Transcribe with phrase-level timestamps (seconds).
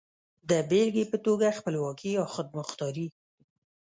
[0.49, 3.07] د بېلګې په توګه خپلواکي يا خودمختاري.